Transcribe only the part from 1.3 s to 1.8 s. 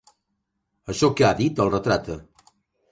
dit el